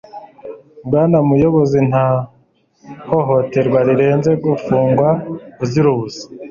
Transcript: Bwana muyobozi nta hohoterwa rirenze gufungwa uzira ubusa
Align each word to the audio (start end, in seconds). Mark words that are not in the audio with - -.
Bwana 0.85 1.17
muyobozi 1.29 1.79
nta 1.89 2.07
hohoterwa 3.09 3.79
rirenze 3.87 4.31
gufungwa 4.43 5.07
uzira 5.63 5.87
ubusa 5.93 6.23